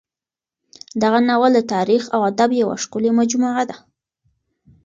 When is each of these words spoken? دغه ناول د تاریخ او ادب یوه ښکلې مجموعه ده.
دغه 1.01 1.19
ناول 1.27 1.51
د 1.55 1.61
تاریخ 1.73 2.03
او 2.15 2.21
ادب 2.31 2.49
یوه 2.61 2.75
ښکلې 2.83 3.11
مجموعه 3.19 3.63
ده. 3.69 3.77